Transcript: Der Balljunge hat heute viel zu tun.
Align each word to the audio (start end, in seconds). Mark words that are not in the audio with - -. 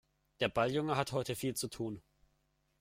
Der 0.39 0.49
Balljunge 0.49 0.97
hat 0.97 1.11
heute 1.11 1.35
viel 1.35 1.53
zu 1.55 1.67
tun. 1.67 2.01